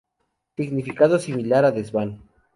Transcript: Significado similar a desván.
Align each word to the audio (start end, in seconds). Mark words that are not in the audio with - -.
Significado 0.57 1.15
similar 1.19 1.63
a 1.63 1.69
desván. 1.77 2.09